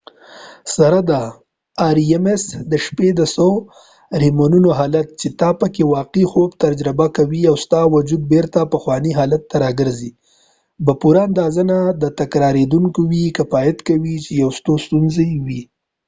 د 2.71 2.73
شپې 2.85 3.09
د 3.19 3.21
څو 3.35 3.49
ریمونو 4.21 4.59
rems 4.59 4.65
سره 4.65 4.67
دا 4.73 4.77
حالت 4.79 5.07
چې 5.21 5.27
ته 5.39 5.49
پکې 5.59 5.83
واقعی 5.95 6.25
خوب 6.31 6.49
تجربه 6.63 7.07
کوي 7.17 7.41
او 7.49 7.55
ستا 7.63 7.81
وجود 7.95 8.21
بیرته 8.31 8.61
پخوانی 8.73 9.11
حالت 9.19 9.41
ته 9.51 9.55
راګرځی 9.65 10.11
به 10.85 10.93
پوره 11.01 11.21
اندازه 11.29 11.61
نه 11.71 11.79
تکراریدونکې 12.21 13.01
وي 13.09 13.25
کفایت 13.37 13.77
کوي 13.89 14.15
چې 14.25 14.31
یوه 14.41 14.53
ستونزه 14.87 15.23
وي 15.45 15.61